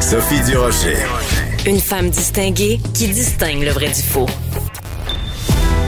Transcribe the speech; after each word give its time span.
Sophie 0.00 0.40
Durocher. 0.48 0.96
Une 1.66 1.80
femme 1.80 2.10
distinguée 2.10 2.78
qui 2.94 3.08
distingue 3.08 3.62
le 3.62 3.70
vrai 3.70 3.88
du 3.88 4.02
faux. 4.02 4.26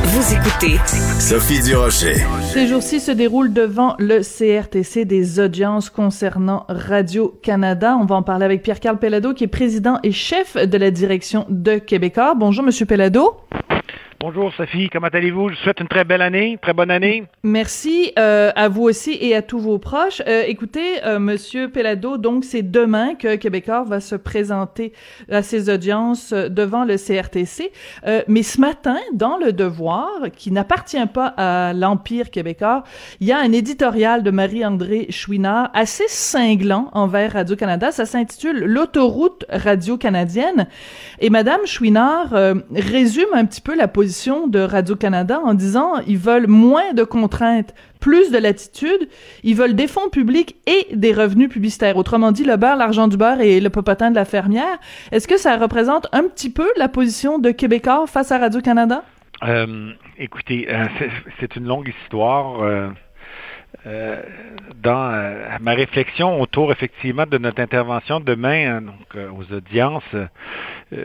Vous 0.04 0.34
écoutez 0.34 0.78
Sophie 1.20 1.62
Durocher. 1.62 2.16
Ces 2.52 2.66
jours-ci 2.66 3.00
se 3.00 3.10
déroulent 3.10 3.52
devant 3.52 3.96
le 3.98 4.20
CRTC 4.20 5.04
des 5.04 5.40
audiences 5.40 5.90
concernant 5.90 6.64
Radio-Canada. 6.68 7.98
On 8.00 8.06
va 8.06 8.16
en 8.16 8.22
parler 8.22 8.46
avec 8.46 8.62
Pierre-Carl 8.62 8.98
Pellado, 8.98 9.34
qui 9.34 9.44
est 9.44 9.48
président 9.48 9.98
et 10.02 10.12
chef 10.12 10.56
de 10.56 10.78
la 10.78 10.90
direction 10.90 11.44
de 11.50 11.76
Québécois. 11.76 12.34
Bonjour, 12.34 12.64
Monsieur 12.64 12.86
Pellado. 12.86 13.36
Bonjour 14.20 14.52
Sophie, 14.52 14.88
comment 14.90 15.06
allez-vous? 15.06 15.50
Je 15.50 15.54
vous 15.54 15.60
souhaite 15.60 15.78
une 15.78 15.86
très 15.86 16.02
belle 16.02 16.22
année, 16.22 16.58
très 16.60 16.72
bonne 16.72 16.90
année. 16.90 17.22
Merci 17.44 18.10
euh, 18.18 18.50
à 18.56 18.68
vous 18.68 18.82
aussi 18.82 19.16
et 19.20 19.36
à 19.36 19.42
tous 19.42 19.60
vos 19.60 19.78
proches. 19.78 20.20
Euh, 20.26 20.42
écoutez, 20.44 21.04
euh, 21.04 21.20
Monsieur 21.20 21.68
Pellado, 21.68 22.16
donc 22.16 22.42
c'est 22.42 22.68
demain 22.68 23.14
que 23.14 23.36
Québécois 23.36 23.84
va 23.84 24.00
se 24.00 24.16
présenter 24.16 24.92
à 25.30 25.44
ses 25.44 25.70
audiences 25.70 26.32
euh, 26.32 26.48
devant 26.48 26.84
le 26.84 26.96
CRTC. 26.96 27.70
Euh, 28.08 28.22
mais 28.26 28.42
ce 28.42 28.60
matin, 28.60 28.96
dans 29.12 29.36
Le 29.36 29.52
Devoir, 29.52 30.10
qui 30.36 30.50
n'appartient 30.50 31.06
pas 31.06 31.32
à 31.36 31.72
l'Empire 31.72 32.32
québécois, 32.32 32.82
il 33.20 33.28
y 33.28 33.32
a 33.32 33.38
un 33.38 33.52
éditorial 33.52 34.24
de 34.24 34.32
Marie-André 34.32 35.06
Chouinard 35.10 35.70
assez 35.74 36.08
cinglant 36.08 36.90
envers 36.92 37.34
Radio-Canada. 37.34 37.92
Ça 37.92 38.04
s'intitule 38.04 38.64
L'autoroute 38.64 39.44
radio-canadienne. 39.48 40.66
Et 41.20 41.30
Madame 41.30 41.64
Chouinard 41.66 42.34
euh, 42.34 42.54
résume 42.74 43.32
un 43.32 43.44
petit 43.44 43.60
peu 43.60 43.76
la 43.76 43.86
position 43.86 44.07
de 44.46 44.60
Radio-Canada 44.60 45.40
en 45.44 45.54
disant 45.54 45.94
ils 46.06 46.18
veulent 46.18 46.46
moins 46.46 46.92
de 46.94 47.04
contraintes, 47.04 47.74
plus 48.00 48.30
de 48.30 48.38
latitude, 48.38 49.08
ils 49.42 49.54
veulent 49.54 49.74
des 49.74 49.86
fonds 49.86 50.08
publics 50.08 50.56
et 50.66 50.94
des 50.94 51.12
revenus 51.12 51.48
publicitaires. 51.48 51.96
Autrement 51.96 52.32
dit, 52.32 52.44
le 52.44 52.56
beurre, 52.56 52.76
l'argent 52.76 53.08
du 53.08 53.16
beurre 53.16 53.40
et 53.40 53.60
le 53.60 53.70
popotin 53.70 54.10
de 54.10 54.16
la 54.16 54.24
fermière. 54.24 54.78
Est-ce 55.12 55.28
que 55.28 55.38
ça 55.38 55.56
représente 55.56 56.06
un 56.12 56.24
petit 56.24 56.50
peu 56.50 56.68
la 56.76 56.88
position 56.88 57.38
de 57.38 57.50
Québécois 57.50 58.06
face 58.06 58.32
à 58.32 58.38
Radio-Canada? 58.38 59.02
Euh, 59.44 59.92
écoutez, 60.18 60.66
euh, 60.68 60.86
c'est 61.40 61.56
une 61.56 61.64
longue 61.64 61.92
histoire. 62.02 62.60
Euh, 62.62 62.88
euh, 63.86 64.22
dans 64.82 65.12
euh, 65.12 65.46
ma 65.60 65.74
réflexion 65.74 66.40
autour 66.40 66.72
effectivement 66.72 67.26
de 67.26 67.38
notre 67.38 67.60
intervention 67.60 68.18
demain 68.18 68.76
hein, 68.76 68.82
donc, 68.82 69.14
euh, 69.14 69.30
aux 69.30 69.52
audiences, 69.54 70.16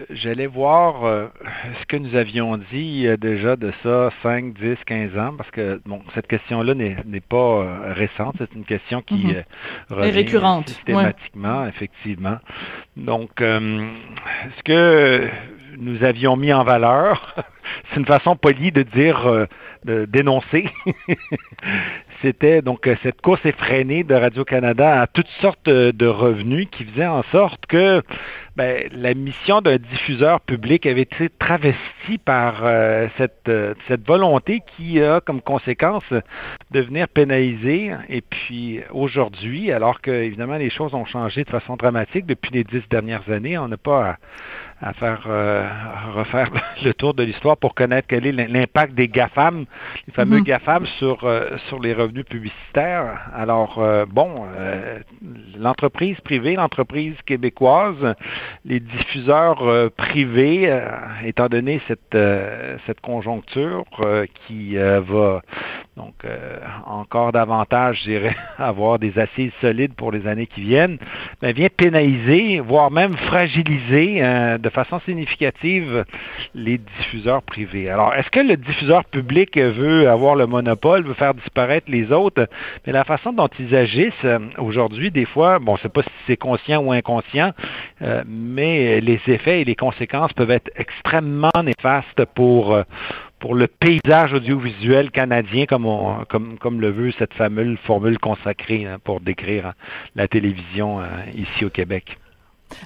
j'allais 0.09 0.47
voir 0.47 1.29
ce 1.81 1.85
que 1.87 1.97
nous 1.97 2.15
avions 2.15 2.57
dit 2.71 3.05
déjà 3.19 3.57
de 3.57 3.73
ça 3.83 4.11
5, 4.23 4.53
10, 4.53 4.77
15 4.85 5.17
ans, 5.17 5.33
parce 5.37 5.51
que 5.51 5.81
bon, 5.85 6.01
cette 6.15 6.27
question-là 6.27 6.73
n'est 6.73 7.19
pas 7.19 7.83
récente, 7.93 8.35
c'est 8.37 8.53
une 8.55 8.63
question 8.63 9.01
qui 9.01 9.27
Mhm. 9.27 9.43
revient 9.89 10.11
récurrente, 10.11 10.69
systématiquement, 10.69 11.67
effectivement. 11.67 12.37
Donc, 12.95 13.31
ce 13.39 14.63
que 14.63 15.29
nous 15.77 16.03
avions 16.03 16.35
mis 16.35 16.53
en 16.53 16.63
valeur, 16.63 17.35
c'est 17.89 17.99
une 17.99 18.05
façon 18.05 18.35
polie 18.35 18.71
de 18.71 18.83
dire, 18.83 19.27
euh, 19.27 19.45
dénoncer. 19.85 20.65
C'était 22.23 22.61
donc 22.61 22.87
euh, 22.87 22.95
cette 23.03 23.19
course 23.19 23.45
effrénée 23.45 24.05
de 24.05 24.15
Radio-Canada 24.15 25.01
à 25.01 25.07
toutes 25.07 25.27
sortes 25.41 25.67
euh, 25.67 25.91
de 25.91 26.05
revenus 26.05 26.67
qui 26.71 26.85
faisait 26.85 27.05
en 27.05 27.21
sorte 27.23 27.65
que 27.65 28.01
ben, 28.55 28.87
la 28.93 29.13
mission 29.13 29.59
d'un 29.59 29.75
diffuseur 29.75 30.39
public 30.39 30.85
avait 30.85 31.01
été 31.01 31.27
travestie 31.27 32.17
par 32.23 32.61
euh, 32.63 33.09
cette, 33.17 33.51
cette 33.89 34.07
volonté 34.07 34.61
qui 34.77 35.01
a 35.01 35.19
comme 35.19 35.41
conséquence 35.41 36.05
de 36.71 36.79
venir 36.79 37.09
pénaliser. 37.09 37.91
Et 38.07 38.21
puis 38.21 38.79
aujourd'hui, 38.91 39.73
alors 39.73 39.99
que 39.99 40.11
évidemment 40.11 40.55
les 40.55 40.69
choses 40.69 40.93
ont 40.93 41.05
changé 41.05 41.43
de 41.43 41.49
façon 41.49 41.75
dramatique 41.75 42.25
depuis 42.25 42.51
les 42.53 42.63
dix 42.63 42.87
dernières 42.89 43.29
années, 43.29 43.57
on 43.57 43.67
n'a 43.67 43.77
pas 43.77 44.17
à, 44.83 44.93
faire 44.93 45.23
euh, 45.27 45.67
refaire 46.13 46.49
le 46.83 46.93
tour 46.93 47.13
de 47.13 47.23
l'histoire 47.23 47.57
pour 47.57 47.73
connaître 47.73 48.07
quel 48.07 48.25
est 48.25 48.31
l'impact 48.31 48.93
des 48.93 49.07
GAFAM, 49.07 49.65
les 50.07 50.13
fameux 50.13 50.37
Mhm. 50.37 50.43
GAFAM 50.43 50.85
sur, 50.97 51.23
euh, 51.23 51.57
sur 51.67 51.79
les 51.79 51.93
revenus 51.93 52.25
publicitaires. 52.25 53.19
Alors, 53.33 53.79
euh, 53.79 54.05
bon, 54.05 54.45
euh, 54.57 54.99
l'entreprise 55.57 56.19
privée, 56.21 56.55
l'entreprise 56.55 57.15
québécoise, 57.25 58.15
les 58.65 58.79
diffuseurs 58.79 59.63
euh, 59.67 59.89
privés, 59.89 60.69
euh, 60.69 60.87
étant 61.25 61.47
donné 61.47 61.81
cette, 61.87 62.15
euh, 62.15 62.77
cette 62.85 63.01
conjoncture 63.01 63.85
euh, 64.01 64.25
qui 64.47 64.77
euh, 64.77 65.01
va 65.01 65.41
donc 65.95 66.15
euh, 66.25 66.57
encore 66.87 67.31
davantage, 67.31 68.01
je 68.05 68.31
avoir 68.57 68.97
des 68.97 69.17
assises 69.19 69.51
solides 69.61 69.93
pour 69.93 70.11
les 70.11 70.25
années 70.25 70.47
qui 70.47 70.61
viennent, 70.61 70.97
ben, 71.39 71.53
vient 71.53 71.69
pénaliser, 71.69 72.59
voire 72.61 72.89
même 72.89 73.15
fragiliser 73.15 74.23
euh, 74.23 74.57
de 74.57 74.69
façon 74.69 74.99
significative 75.01 76.03
les 76.55 76.79
diffuseurs 76.79 77.43
privés. 77.43 77.91
Alors, 77.91 78.15
est-ce 78.15 78.29
que 78.31 78.39
le 78.39 78.57
diffuseur 78.57 79.05
public 79.05 79.55
veut 79.55 80.09
avoir 80.09 80.35
le 80.35 80.47
monopole, 80.47 81.03
veut 81.03 81.13
faire 81.13 81.35
disparaître 81.35 81.85
les 81.91 82.11
autres? 82.11 82.47
Mais 82.87 82.93
la 82.93 83.03
façon 83.03 83.31
dont 83.31 83.49
ils 83.59 83.75
agissent 83.75 84.13
euh, 84.25 84.39
aujourd'hui, 84.57 85.11
des 85.11 85.25
fois, 85.25 85.59
bon, 85.59 85.75
je 85.75 85.81
ne 85.81 85.83
sais 85.83 85.89
pas 85.89 86.01
si 86.01 86.09
c'est 86.25 86.37
conscient 86.37 86.81
ou 86.83 86.91
inconscient, 86.91 87.51
mais 88.25 88.99
les 88.99 89.19
effets 89.27 89.61
et 89.61 89.65
les 89.65 89.75
conséquences 89.75 90.33
peuvent 90.33 90.51
être 90.51 90.69
extrêmement 90.75 91.51
néfastes 91.63 92.25
pour, 92.35 92.75
pour 93.43 93.55
le 93.55 93.67
paysage 93.67 94.31
audiovisuel 94.31 95.11
canadien, 95.11 95.65
comme, 95.65 95.85
on, 95.85 96.23
comme, 96.29 96.57
comme 96.59 96.79
le 96.79 96.91
veut 96.91 97.11
cette 97.19 97.33
fameuse 97.33 97.77
formule 97.79 98.17
consacrée 98.17 98.85
hein, 98.85 98.99
pour 99.03 99.19
décrire 99.19 99.65
hein, 99.67 99.73
la 100.15 100.29
télévision 100.29 101.01
euh, 101.01 101.07
ici 101.35 101.65
au 101.65 101.69
Québec. 101.69 102.17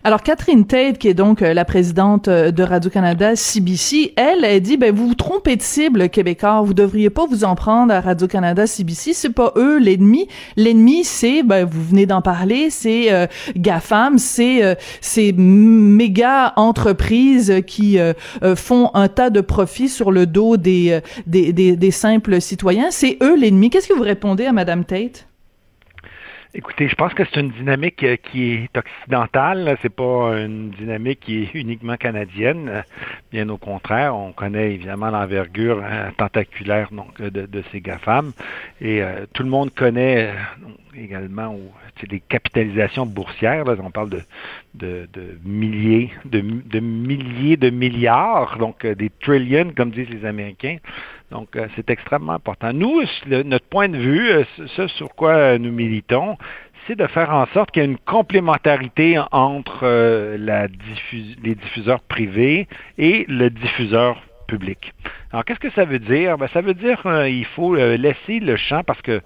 Alors 0.03 0.23
Catherine 0.23 0.65
Tate, 0.65 0.97
qui 0.97 1.07
est 1.07 1.13
donc 1.13 1.41
euh, 1.41 1.53
la 1.53 1.65
présidente 1.65 2.27
euh, 2.27 2.51
de 2.51 2.63
Radio-Canada 2.63 3.35
CBC, 3.35 4.13
elle, 4.15 4.43
elle 4.43 4.61
dit 4.61 4.77
ben 4.77 4.93
vous 4.93 5.07
vous 5.07 5.15
trompez 5.15 5.55
de 5.55 5.61
cible 5.61 6.09
Québécois, 6.09 6.61
vous 6.61 6.73
devriez 6.73 7.09
pas 7.09 7.25
vous 7.25 7.43
en 7.43 7.55
prendre 7.55 7.93
à 7.93 8.01
Radio-Canada 8.01 8.67
CBC, 8.67 9.13
c'est 9.13 9.33
pas 9.33 9.53
eux 9.55 9.79
l'ennemi. 9.79 10.27
L'ennemi 10.55 11.03
c'est 11.03 11.43
ben 11.43 11.65
vous 11.65 11.83
venez 11.83 12.05
d'en 12.05 12.21
parler, 12.21 12.69
c'est 12.69 13.11
euh, 13.11 13.27
GAFAM, 13.55 14.17
c'est 14.17 14.63
euh, 14.63 14.75
ces 15.01 15.33
méga 15.33 16.53
entreprises 16.55 17.61
qui 17.65 17.99
euh, 17.99 18.13
euh, 18.43 18.55
font 18.55 18.91
un 18.93 19.07
tas 19.07 19.29
de 19.29 19.41
profits 19.41 19.89
sur 19.89 20.11
le 20.11 20.25
dos 20.25 20.57
des 20.57 20.99
des, 21.25 21.53
des 21.53 21.91
simples 21.91 22.41
citoyens, 22.41 22.87
c'est 22.91 23.17
eux 23.21 23.35
l'ennemi. 23.35 23.69
Qu'est-ce 23.69 23.87
que 23.87 23.93
vous 23.93 24.03
répondez 24.03 24.45
à 24.45 24.51
madame 24.51 24.85
Tate? 24.85 25.27
Écoutez, 26.53 26.87
je 26.87 26.95
pense 26.95 27.13
que 27.13 27.23
c'est 27.25 27.41
une 27.41 27.51
dynamique 27.51 28.03
euh, 28.03 28.15
qui 28.15 28.53
est 28.53 28.77
occidentale. 28.77 29.77
C'est 29.81 29.93
pas 29.93 30.37
une 30.37 30.69
dynamique 30.71 31.19
qui 31.19 31.43
est 31.43 31.53
uniquement 31.53 31.97
canadienne. 31.97 32.83
Bien 33.31 33.49
au 33.49 33.57
contraire, 33.57 34.15
on 34.15 34.31
connaît 34.31 34.73
évidemment 34.73 35.09
l'envergure 35.09 35.81
euh, 35.83 36.09
tentaculaire 36.17 36.87
donc 36.91 37.21
de, 37.21 37.63
ces 37.71 37.81
GAFAM. 37.81 38.31
Et 38.79 39.03
euh, 39.03 39.25
tout 39.33 39.43
le 39.43 39.49
monde 39.49 39.73
connaît 39.73 40.27
euh, 40.27 40.33
également 40.95 41.57
sais, 42.01 42.07
les 42.09 42.19
capitalisations 42.19 43.05
boursières. 43.05 43.65
Là, 43.65 43.75
on 43.83 43.91
parle 43.91 44.09
de, 44.09 44.21
de, 44.75 45.07
milliers, 45.43 46.11
de, 46.25 46.79
milliers 46.79 47.57
de 47.57 47.69
milliards, 47.69 48.57
donc 48.57 48.85
euh, 48.85 48.95
des 48.95 49.09
trillions, 49.21 49.71
comme 49.75 49.91
disent 49.91 50.09
les 50.09 50.25
Américains. 50.25 50.77
Donc, 51.31 51.55
euh, 51.55 51.67
c'est 51.75 51.89
extrêmement 51.89 52.33
important. 52.33 52.71
Nous, 52.73 53.01
notre 53.27 53.65
point 53.65 53.89
de 53.89 53.97
vue, 53.97 54.29
euh, 54.29 54.43
ce 54.75 54.87
sur 54.87 55.13
quoi 55.15 55.57
nous 55.57 55.71
militons, 55.71 56.37
c'est 56.85 56.95
de 56.95 57.07
faire 57.07 57.33
en 57.33 57.45
sorte 57.47 57.71
qu'il 57.71 57.83
y 57.83 57.85
ait 57.85 57.89
une 57.89 57.97
complémentarité 57.97 59.19
entre 59.31 59.85
les 60.37 61.55
diffuseurs 61.55 61.99
privés 62.01 62.67
et 62.97 63.25
le 63.27 63.49
diffuseur 63.49 64.21
public. 64.47 64.93
Alors, 65.31 65.43
qu'est-ce 65.43 65.59
que 65.59 65.69
ça 65.71 65.83
veut 65.83 65.99
dire? 65.99 66.37
Ben, 66.37 66.47
ça 66.53 66.61
veut 66.61 66.73
dire 66.73 67.01
qu'il 67.01 67.45
faut 67.45 67.75
euh, 67.75 67.97
laisser 67.97 68.39
le 68.39 68.55
champ 68.55 68.81
parce 68.83 69.01
que 69.01 69.21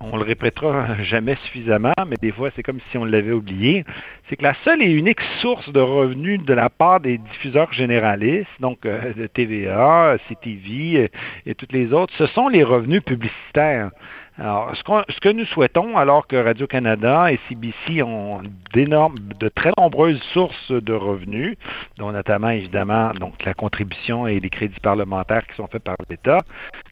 on 0.00 0.16
le 0.16 0.24
répétera 0.24 1.00
jamais 1.02 1.36
suffisamment, 1.44 1.94
mais 2.08 2.16
des 2.20 2.32
fois, 2.32 2.50
c'est 2.56 2.64
comme 2.64 2.80
si 2.90 2.98
on 2.98 3.04
l'avait 3.04 3.32
oublié. 3.32 3.84
C'est 4.28 4.36
que 4.36 4.42
la 4.42 4.54
seule 4.64 4.82
et 4.82 4.90
unique 4.90 5.20
source 5.40 5.70
de 5.72 5.80
revenus 5.80 6.42
de 6.42 6.54
la 6.54 6.70
part 6.70 6.98
des 6.98 7.18
diffuseurs 7.18 7.72
généralistes, 7.72 8.50
donc 8.58 8.84
euh, 8.84 9.28
TVA, 9.32 10.16
CTV 10.28 11.04
euh, 11.04 11.08
et 11.46 11.54
toutes 11.54 11.72
les 11.72 11.92
autres, 11.92 12.12
ce 12.18 12.26
sont 12.26 12.48
les 12.48 12.64
revenus 12.64 13.02
publicitaires. 13.04 13.90
Alors, 14.36 14.72
ce, 14.76 15.20
que 15.20 15.28
nous 15.28 15.44
souhaitons, 15.46 15.96
alors 15.96 16.26
que 16.26 16.34
Radio-Canada 16.34 17.30
et 17.30 17.38
CBC 17.48 18.02
ont 18.02 18.42
d'énormes, 18.72 19.16
de 19.38 19.48
très 19.48 19.70
nombreuses 19.78 20.20
sources 20.32 20.72
de 20.72 20.92
revenus, 20.92 21.56
dont 21.98 22.10
notamment, 22.10 22.48
évidemment, 22.48 23.12
donc 23.12 23.44
la 23.44 23.54
contribution 23.54 24.26
et 24.26 24.40
les 24.40 24.50
crédits 24.50 24.80
parlementaires 24.80 25.46
qui 25.46 25.54
sont 25.54 25.68
faits 25.68 25.84
par 25.84 25.96
l'État, 26.10 26.40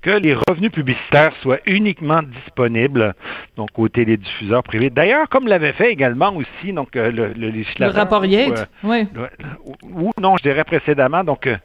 que 0.03 0.11
les 0.11 0.35
revenus 0.35 0.71
publicitaires 0.71 1.33
soient 1.43 1.59
uniquement 1.67 2.23
disponibles 2.23 3.15
donc 3.57 3.71
aux 3.77 3.89
télédiffuseurs 3.89 4.63
privés. 4.63 4.91
D'ailleurs, 4.91 5.29
comme 5.29 5.49
l'avait 5.49 5.73
fait 5.73 5.91
également 5.91 6.35
aussi 6.35 6.73
donc 6.73 6.95
euh, 6.97 7.11
le, 7.11 7.33
le 7.33 7.49
législateur. 7.51 7.95
Le 7.95 8.01
rapport 8.01 8.25
Yates, 8.25 8.69
euh, 8.85 8.89
oui. 8.89 9.09
Ou 9.83 10.11
non, 10.21 10.37
je 10.37 10.43
dirais 10.45 10.65
précédemment. 10.65 11.25
Donc, 11.25 11.47
euh, 11.47 11.57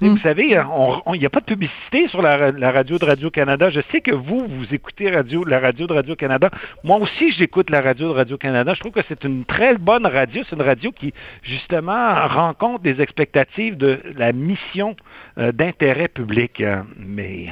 vous 0.00 0.10
hmm. 0.10 0.18
savez, 0.18 0.44
il 0.48 1.18
n'y 1.18 1.26
a 1.26 1.30
pas 1.30 1.40
de 1.40 1.46
publicité 1.46 2.08
sur 2.08 2.20
la, 2.20 2.50
radio 2.70 2.98
de 2.98 3.04
Radio-Canada. 3.04 3.70
Je 3.70 3.80
sais 3.90 4.00
que 4.00 4.12
vous, 4.12 4.46
vous 4.46 4.74
écoutez 4.74 5.10
radio, 5.10 5.25
la 5.44 5.60
radio 5.60 5.86
de 5.86 5.92
Radio-Canada. 5.92 6.50
Moi 6.84 6.98
aussi, 6.98 7.32
j'écoute 7.32 7.70
la 7.70 7.80
radio 7.80 8.08
de 8.08 8.14
Radio-Canada. 8.14 8.74
Je 8.74 8.80
trouve 8.80 8.92
que 8.92 9.00
c'est 9.08 9.24
une 9.24 9.44
très 9.44 9.76
bonne 9.76 10.06
radio. 10.06 10.42
C'est 10.48 10.56
une 10.56 10.62
radio 10.62 10.92
qui, 10.92 11.12
justement, 11.42 12.26
rencontre 12.28 12.82
des 12.82 13.00
expectatives 13.00 13.76
de 13.76 14.00
la 14.16 14.32
mission 14.32 14.96
d'intérêt 15.36 16.08
public. 16.08 16.62
Mais 16.98 17.48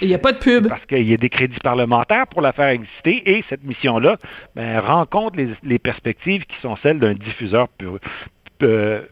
il 0.00 0.08
n'y 0.08 0.14
a 0.14 0.18
pas 0.18 0.32
de 0.32 0.38
pub. 0.38 0.68
Parce 0.68 0.84
qu'il 0.86 1.08
y 1.08 1.14
a 1.14 1.16
des 1.16 1.28
crédits 1.28 1.60
parlementaires 1.62 2.26
pour 2.26 2.42
la 2.42 2.52
faire 2.52 2.68
exister 2.68 3.22
et 3.24 3.44
cette 3.48 3.64
mission-là 3.64 4.16
ben, 4.54 4.80
rencontre 4.80 5.36
les, 5.36 5.50
les, 5.62 5.78
perspectives 5.78 6.44
qui 6.44 6.56
sont 6.60 6.76
celles 6.82 6.98
d'un 6.98 7.14
diffuseur 7.14 7.68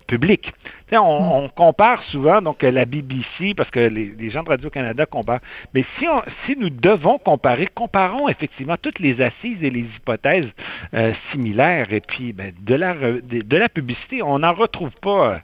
public. 0.07 0.53
Hmm. 0.91 0.97
On, 0.99 1.49
compare 1.49 2.03
souvent 2.05 2.41
donc 2.41 2.63
la 2.63 2.85
BBC 2.85 3.55
parce 3.57 3.71
que 3.71 3.81
les, 3.81 4.31
gens 4.31 4.43
de 4.43 4.49
Radio-Canada 4.49 5.07
comparent. 5.07 5.41
Mais 5.75 5.85
si, 5.99 6.07
si 6.47 6.57
nous 6.57 6.71
devons 6.71 7.19
comparer, 7.19 7.67
comparons 7.67 8.29
effectivement 8.29 8.77
toutes 8.81 8.99
les 8.99 9.21
assises 9.21 9.63
et 9.63 9.71
les 9.71 9.81
hypothèses 9.81 10.49
euh, 10.95 11.13
similaires. 11.31 11.93
Et 11.93 12.01
puis 12.01 12.33
ben, 12.33 12.53
de, 12.61 12.75
la, 12.75 12.95
de, 12.95 13.57
la 13.57 13.69
publicité, 13.69 14.23
on 14.23 14.41
n'en 14.41 14.53
retrouve 14.53 14.93
pas 15.03 15.41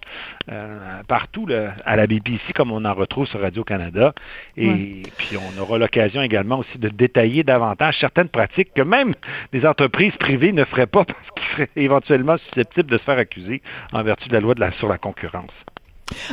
euh, 0.50 1.02
partout 1.08 1.46
à 1.84 1.96
la 1.96 2.06
BBC 2.06 2.52
comme 2.54 2.70
on 2.70 2.84
en 2.84 2.94
retrouve 2.94 3.26
sur 3.26 3.40
Radio-Canada. 3.40 4.14
Et 4.56 5.02
puis 5.18 5.36
on 5.36 5.60
aura 5.60 5.78
l'occasion 5.78 6.22
également 6.22 6.58
aussi 6.58 6.78
de 6.78 6.88
détailler 6.88 7.42
davantage 7.42 7.98
certaines 8.00 8.28
pratiques 8.28 8.72
que 8.74 8.82
même 8.82 9.14
des 9.52 9.66
entreprises 9.66 10.16
privées 10.16 10.52
ne 10.52 10.64
feraient 10.64 10.86
pas 10.86 11.04
parce 11.04 11.30
qu'ils 11.34 11.52
seraient 11.52 11.70
éventuellement 11.76 12.36
susceptibles 12.38 12.90
de 12.90 12.98
se 12.98 13.02
faire 13.02 13.18
accuser 13.18 13.62
en 13.92 14.02
vertu 14.02 14.28
de 14.28 14.34
la 14.34 14.40
loi 14.40 14.54
de 14.54 14.60
la, 14.60 14.72
sur 14.72 14.88
la 14.88 14.98
concurrence. 14.98 15.35
vacances. 15.36 15.75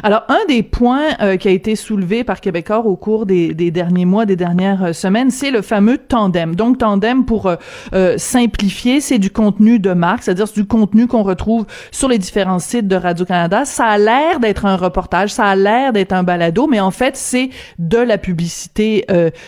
Alors, 0.03 0.23
un 0.29 0.45
des 0.47 0.63
points 0.63 1.09
euh, 1.21 1.37
qui 1.37 1.47
a 1.47 1.51
été 1.51 1.75
soulevé 1.75 2.23
par 2.23 2.41
Québécois 2.41 2.79
au 2.79 2.95
cours 2.95 3.25
des, 3.25 3.53
derniers 3.53 4.05
mois, 4.05 4.25
des 4.25 4.35
dernières 4.35 4.83
euh, 4.83 4.93
semaines, 4.93 5.31
c'est 5.31 5.51
le 5.51 5.61
fameux 5.61 5.97
tandem. 5.97 6.55
Donc, 6.55 6.77
tandem, 6.77 7.25
pour 7.25 7.49
euh, 7.93 8.17
simplifier, 8.17 9.01
c'est 9.01 9.19
du 9.19 9.29
contenu 9.29 9.79
de 9.79 9.93
marque, 9.93 10.23
c'est-à-dire 10.23 10.47
c'est 10.47 10.59
du 10.61 10.67
contenu 10.67 11.07
qu'on 11.07 11.23
retrouve 11.23 11.65
sur 11.91 12.07
les 12.07 12.17
différents 12.17 12.59
sites 12.59 12.87
de 12.87 12.95
Radio-Canada. 12.95 13.65
Ça 13.65 13.85
a 13.85 13.97
l'air 13.97 14.39
d'être 14.39 14.65
un 14.65 14.75
reportage, 14.75 15.31
ça 15.31 15.45
a 15.45 15.55
l'air 15.55 15.93
d'être 15.93 16.13
un 16.13 16.23
balado, 16.23 16.67
mais 16.67 16.79
en 16.79 16.91
fait, 16.91 17.15
c'est 17.15 17.49
de 17.79 17.97
la 17.97 18.17
publicité 18.17 19.05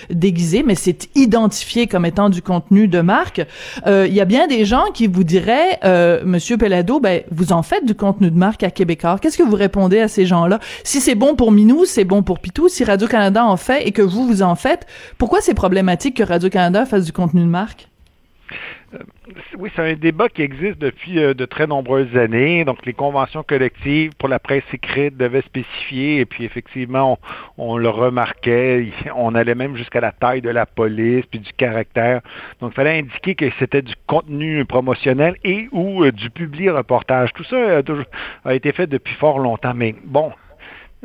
déguisée, 0.10 0.64
mais 0.64 0.76
c'est 0.76 1.10
identifié 1.16 1.88
comme 1.88 2.06
étant 2.06 2.30
du 2.30 2.42
contenu 2.42 2.88
de 2.88 3.02
marque. 3.02 3.42
Il 3.86 4.14
y 4.14 4.22
a 4.22 4.26
bien 4.26 4.48
des 4.48 4.66
gens 4.66 4.86
qui 4.94 5.08
vous 5.08 5.24
diraient, 5.24 5.80
Monsieur 6.24 6.58
Pelado, 6.58 7.00
ben, 7.00 7.22
vous 7.32 7.52
en 7.54 7.64
faites 7.64 7.86
du 7.86 7.96
contenu 7.96 8.32
de 8.32 8.38
marque 8.38 8.64
à 8.64 8.72
Québécois. 8.72 9.18
Qu'est-ce 9.22 9.38
que 9.38 9.44
vous 9.44 9.56
répondez 9.56 10.00
à 10.00 10.08
ces 10.08 10.25
gens-là. 10.26 10.60
Si 10.84 11.02
c'est 11.02 11.16
bon 11.16 11.36
pour 11.36 11.52
Minou, 11.52 11.86
c'est 11.86 12.06
bon 12.06 12.24
pour 12.24 12.40
Pitou. 12.40 12.70
Si 12.70 12.84
Radio-Canada 12.84 13.46
en 13.46 13.58
fait 13.58 13.88
et 13.88 13.92
que 13.92 14.02
vous, 14.02 14.28
vous 14.28 14.42
en 14.42 14.56
faites, 14.56 14.86
pourquoi 15.18 15.42
c'est 15.42 15.54
problématique 15.54 16.18
que 16.18 16.24
Radio-Canada 16.24 16.86
fasse 16.86 17.06
du 17.06 17.12
contenu 17.12 17.42
de 17.42 17.48
marque? 17.48 17.90
Euh, 18.94 19.00
oui, 19.58 19.72
c'est 19.76 19.82
un 19.82 19.94
débat 19.94 20.30
qui 20.30 20.42
existe 20.42 20.78
depuis 20.78 21.20
euh, 21.20 21.34
de 21.34 21.46
très 21.46 21.68
nombreuses 21.68 22.16
années. 22.18 22.64
Donc, 22.66 22.86
les 22.86 22.94
conventions 22.94 23.44
collectives 23.44 24.12
pour 24.18 24.30
la 24.30 24.40
presse 24.40 24.64
écrite 24.74 25.18
devaient 25.18 25.42
spécifier, 25.42 26.20
et 26.20 26.26
puis 26.26 26.44
effectivement, 26.44 27.20
on, 27.58 27.78
le 27.78 27.90
remarquait, 27.90 28.92
on 29.16 29.36
allait 29.36 29.56
même 29.56 29.76
jusqu'à 29.76 30.02
la 30.02 30.12
taille 30.12 30.42
de 30.42 30.50
la 30.50 30.66
police, 30.66 31.26
puis 31.26 31.40
du 31.40 31.54
caractère. 31.54 32.22
Donc, 32.62 32.72
il 32.74 32.76
fallait 32.76 33.00
indiquer 33.00 33.36
que 33.36 33.50
c'était 33.60 33.82
du 33.82 33.94
contenu 34.08 34.66
promotionnel 34.66 35.36
et 35.44 35.68
ou 35.72 36.04
euh, 36.04 36.12
du 36.12 36.30
public 36.30 36.70
reportage. 36.70 37.34
Tout 37.34 37.44
ça 37.44 37.82
a 38.46 38.54
été 38.54 38.72
fait 38.72 38.88
depuis 38.88 39.14
fort 39.16 39.40
longtemps. 39.40 39.74
Mais 39.74 39.96
bon, 40.06 40.32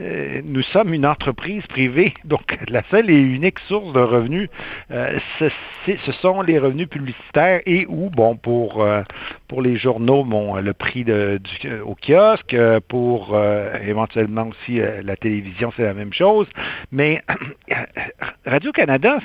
euh, 0.01 0.41
nous 0.45 0.63
sommes 0.63 0.95
une 0.95 1.05
entreprise 1.05 1.67
privée, 1.67 2.15
donc 2.25 2.59
la 2.69 2.83
seule 2.91 3.11
et 3.11 3.21
unique 3.21 3.59
source 3.61 3.93
de 3.93 4.01
revenus, 4.01 4.49
euh, 4.91 5.19
ce, 5.39 6.13
sont 6.21 6.43
les 6.43 6.59
revenus 6.59 6.89
publicitaires 6.89 7.61
et 7.67 7.87
ou, 7.89 8.09
bon, 8.11 8.37
pour, 8.37 8.83
euh, 8.83 9.03
pour 9.49 9.61
les 9.61 9.77
journaux, 9.77 10.25
bon, 10.25 10.57
le 10.57 10.73
prix 10.73 11.05
au 11.85 11.95
kiosque, 11.95 12.57
pour 12.89 13.39
éventuellement 13.83 14.49
aussi 14.49 14.81
la 15.03 15.17
télévision, 15.17 15.73
c'est 15.77 15.83
la 15.83 15.95
même 15.95 16.13
chose. 16.13 16.47
Mais 16.93 17.23
Radio-Canada, 18.47 19.19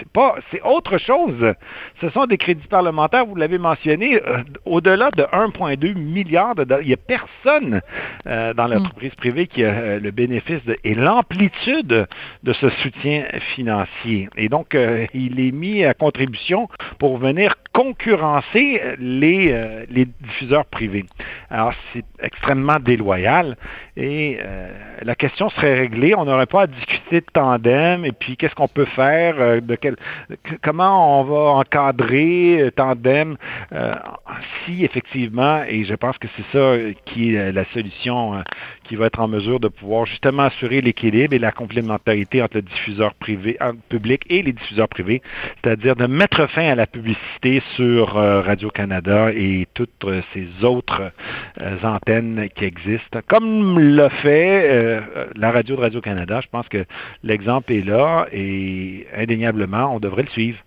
c'est 0.00 0.08
pas, 0.08 0.34
c'est 0.50 0.62
autre 0.62 0.98
chose. 0.98 1.54
Ce 2.00 2.10
sont 2.10 2.26
des 2.26 2.38
crédits 2.38 2.66
parlementaires, 2.66 3.26
vous 3.26 3.36
l'avez 3.36 3.58
mentionné, 3.58 4.20
au-delà 4.64 5.10
de 5.12 5.22
1,2 5.22 5.94
milliard 5.94 6.54
de 6.54 6.64
dollars. 6.64 6.82
Il 6.82 6.88
n'y 6.88 6.94
a 6.94 6.96
personne 6.96 7.80
dans 8.24 8.52
hmm. 8.54 8.72
l'entreprise 8.72 9.14
privée 9.14 9.46
qui 9.46 9.62
a 9.62 9.98
le 9.98 10.10
bénéfice 10.10 10.62
et 10.84 10.94
l'amplitude 10.94 12.06
de 12.42 12.52
ce 12.52 12.68
soutien 12.70 13.24
financier. 13.54 14.28
Et 14.36 14.48
donc, 14.48 14.74
euh, 14.74 15.06
il 15.14 15.40
est 15.40 15.52
mis 15.52 15.84
à 15.84 15.94
contribution 15.94 16.68
pour 16.98 17.18
venir 17.18 17.54
concurrencer 17.72 18.80
les, 18.98 19.52
euh, 19.52 19.84
les 19.90 20.06
diffuseurs 20.06 20.64
privés. 20.66 21.04
Alors, 21.50 21.72
c'est 21.92 22.04
extrêmement 22.20 22.78
déloyal 22.80 23.56
et 23.96 24.38
euh, 24.40 24.70
la 25.02 25.14
question 25.14 25.50
serait 25.50 25.74
réglée. 25.74 26.14
On 26.16 26.24
n'aurait 26.24 26.46
pas 26.46 26.62
à 26.62 26.66
discuter 26.66 27.20
de 27.20 27.26
tandem 27.32 28.04
et 28.04 28.12
puis 28.12 28.36
qu'est-ce 28.36 28.54
qu'on 28.54 28.68
peut 28.68 28.86
faire, 28.86 29.62
de 29.62 29.74
quel, 29.76 29.96
comment 30.62 31.20
on 31.20 31.24
va 31.24 31.50
encadrer 31.60 32.70
tandem 32.76 33.36
si 34.64 34.84
effectivement, 34.84 35.62
et 35.68 35.84
je 35.84 35.94
pense 35.94 36.18
que 36.18 36.28
c'est 36.36 36.58
ça 36.58 36.76
qui 37.04 37.34
est 37.34 37.52
la 37.52 37.64
solution 37.66 38.42
qui 38.84 38.96
va 38.96 39.06
être 39.06 39.20
en 39.20 39.28
mesure 39.28 39.60
de 39.60 39.68
pouvoir 39.68 40.06
justement 40.06 40.44
assurer 40.44 40.80
l'équilibre 40.80 41.34
et 41.34 41.38
la 41.38 41.52
complémentarité 41.52 42.42
entre 42.42 42.56
le 42.56 42.62
diffuseur 42.62 43.14
public 43.14 44.22
et 44.28 44.42
les 44.42 44.52
diffuseurs 44.52 44.88
privés, 44.88 45.22
c'est-à-dire 45.62 45.94
de 45.94 46.06
mettre 46.06 46.48
fin 46.48 46.68
à 46.70 46.74
la 46.74 46.86
publicité 46.86 47.59
sur 47.76 48.16
euh, 48.16 48.40
Radio-Canada 48.40 49.30
et 49.32 49.66
toutes 49.74 50.04
euh, 50.04 50.22
ces 50.32 50.64
autres 50.64 51.12
euh, 51.60 51.76
antennes 51.82 52.48
qui 52.54 52.64
existent. 52.64 53.20
Comme 53.28 53.78
l'a 53.78 54.10
fait 54.10 55.00
la 55.36 55.50
radio 55.50 55.76
de 55.76 55.80
Radio-Canada, 55.80 56.40
je 56.42 56.48
pense 56.48 56.68
que 56.68 56.84
l'exemple 57.22 57.72
est 57.72 57.86
là 57.86 58.26
et 58.32 59.06
indéniablement, 59.16 59.94
on 59.94 60.00
devrait 60.00 60.22
le 60.22 60.28
suivre. 60.28 60.58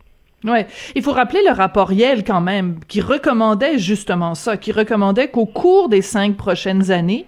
Ouais, 0.44 0.68
il 0.96 1.02
faut 1.02 1.14
rappeler 1.14 1.40
le 1.48 1.54
rapport 1.54 1.94
Yale 1.94 2.24
quand 2.26 2.42
même, 2.42 2.80
qui 2.88 3.00
recommandait 3.00 3.78
justement 3.78 4.36
ça, 4.36 4.58
qui 4.58 4.74
recommandait 4.74 5.30
qu'au 5.30 5.46
cours 5.46 5.88
des 5.88 6.02
cinq 6.02 6.36
prochaines 6.36 6.92
années, 6.92 7.26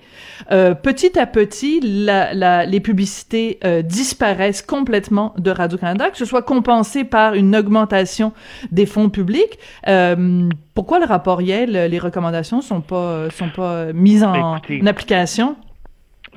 euh, 0.52 0.74
petit 0.74 1.18
à 1.18 1.26
petit, 1.26 1.80
la, 1.82 2.34
la, 2.34 2.66
les 2.66 2.82
publicités 2.82 3.58
euh, 3.64 3.82
disparaissent 3.82 4.62
complètement 4.62 5.34
de 5.38 5.50
Radio-Canada, 5.50 6.10
que 6.10 6.18
ce 6.18 6.26
soit 6.26 6.42
compensé 6.42 7.06
par 7.06 7.36
une 7.36 7.56
augmentation 7.56 8.34
des 8.72 8.86
fonds 8.86 9.10
publics. 9.10 9.60
Euh, 9.88 10.50
pourquoi 10.74 11.00
le 11.00 11.06
rapport 11.06 11.42
Yale, 11.42 11.90
les 11.90 12.00
recommandations 12.00 12.60
sont 12.60 12.82
pas 12.82 13.30
sont 13.30 13.50
pas 13.50 13.94
mises 13.94 14.24
en 14.24 14.60
application? 14.86 15.56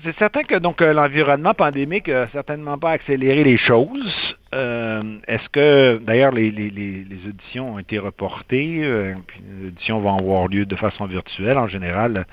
C'est 0.05 0.17
certain 0.17 0.45
que 0.45 0.55
donc 0.55 0.81
l'environnement 0.81 1.55
pandémique 1.55 2.07
n'a 2.07 2.29
certainement 2.31 2.79
pas 2.79 2.93
accéléré 2.93 3.43
les 3.43 3.59
choses. 3.59 4.37
Euh, 4.55 5.19
est-ce 5.27 5.49
que, 5.51 5.99
d'ailleurs, 5.99 6.33
les, 6.33 6.51
les, 6.51 6.71
les, 6.71 7.29
auditions 7.29 7.75
ont 7.75 7.79
été 7.79 7.99
reportées, 7.99 8.81
euh, 8.83 9.15
puis 9.27 9.43
les 9.47 9.69
auditions 9.69 10.01
vont 10.01 10.17
avoir 10.17 10.49
lieu 10.49 10.65
de 10.65 10.77
façon 10.77 11.05
virtuelle. 11.07 11.59
En 11.59 11.69
général, 11.69 12.27